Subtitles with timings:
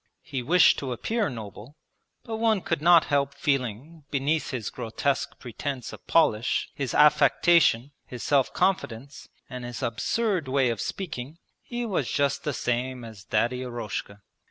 [0.23, 1.77] He wished to appear noble,
[2.23, 8.23] but one could not help feeling beneath his grotesque pretence of polish, his affectation, his
[8.23, 13.61] self confidence, and his absurd way of speaking, he was just the same as Daddy
[13.61, 14.23] Eroshka.